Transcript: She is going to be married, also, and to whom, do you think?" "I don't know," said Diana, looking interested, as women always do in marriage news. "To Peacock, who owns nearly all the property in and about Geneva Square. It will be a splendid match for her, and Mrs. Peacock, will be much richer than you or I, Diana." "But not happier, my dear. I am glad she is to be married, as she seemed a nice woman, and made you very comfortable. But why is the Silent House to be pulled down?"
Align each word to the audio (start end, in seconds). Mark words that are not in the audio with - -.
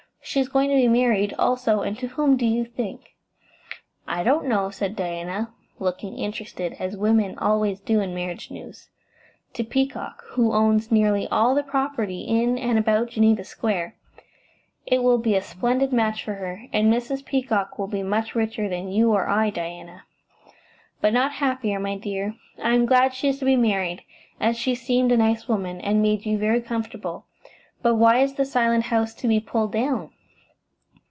She 0.23 0.39
is 0.39 0.47
going 0.49 0.69
to 0.69 0.75
be 0.75 0.87
married, 0.87 1.33
also, 1.39 1.81
and 1.81 1.97
to 1.97 2.07
whom, 2.09 2.37
do 2.37 2.45
you 2.45 2.63
think?" 2.63 3.15
"I 4.07 4.23
don't 4.23 4.47
know," 4.47 4.69
said 4.69 4.95
Diana, 4.95 5.51
looking 5.79 6.17
interested, 6.17 6.75
as 6.79 6.95
women 6.95 7.37
always 7.39 7.79
do 7.81 7.99
in 8.01 8.13
marriage 8.15 8.49
news. 8.51 8.87
"To 9.53 9.63
Peacock, 9.65 10.23
who 10.29 10.53
owns 10.53 10.91
nearly 10.91 11.27
all 11.29 11.53
the 11.55 11.63
property 11.63 12.21
in 12.21 12.57
and 12.59 12.77
about 12.79 13.09
Geneva 13.09 13.43
Square. 13.43 13.95
It 14.85 15.01
will 15.03 15.17
be 15.17 15.33
a 15.35 15.41
splendid 15.41 15.91
match 15.91 16.23
for 16.23 16.35
her, 16.35 16.67
and 16.71 16.93
Mrs. 16.93 17.25
Peacock, 17.25 17.77
will 17.79 17.87
be 17.87 18.03
much 18.03 18.33
richer 18.35 18.69
than 18.69 18.89
you 18.91 19.11
or 19.11 19.27
I, 19.27 19.49
Diana." 19.49 20.03
"But 21.01 21.11
not 21.13 21.31
happier, 21.33 21.79
my 21.79 21.97
dear. 21.97 22.35
I 22.61 22.73
am 22.75 22.85
glad 22.85 23.13
she 23.15 23.27
is 23.27 23.39
to 23.39 23.45
be 23.45 23.57
married, 23.57 24.03
as 24.39 24.55
she 24.55 24.75
seemed 24.75 25.11
a 25.11 25.17
nice 25.17 25.47
woman, 25.49 25.81
and 25.81 25.99
made 26.01 26.25
you 26.27 26.37
very 26.37 26.61
comfortable. 26.61 27.25
But 27.83 27.95
why 27.95 28.19
is 28.19 28.35
the 28.35 28.45
Silent 28.45 28.83
House 28.85 29.13
to 29.15 29.27
be 29.27 29.39
pulled 29.41 29.71
down?" 29.73 30.11